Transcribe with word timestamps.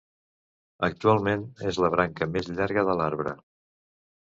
Actualment, 0.87 1.43
és 1.73 1.79
la 1.85 1.91
branca 1.97 2.29
més 2.39 2.51
llarga 2.55 2.87
de 2.91 2.99
l'arbre. 3.03 3.37